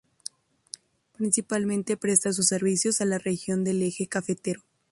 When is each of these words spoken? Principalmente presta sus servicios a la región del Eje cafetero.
Principalmente 1.15 1.95
presta 1.95 2.33
sus 2.33 2.47
servicios 2.47 3.01
a 3.01 3.05
la 3.05 3.19
región 3.19 3.63
del 3.63 3.83
Eje 3.83 4.07
cafetero. 4.07 4.61